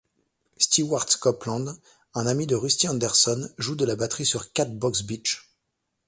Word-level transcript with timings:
Stewart 0.57 1.19
Copeland, 1.19 1.77
un 2.15 2.25
ami 2.25 2.47
de 2.47 2.55
Rusty 2.55 2.87
Anderson, 2.87 3.47
joue 3.59 3.75
de 3.75 3.85
la 3.85 3.95
batterie 3.95 4.25
sur 4.25 4.51
Catbox 4.51 5.03
Beach. 5.03 5.47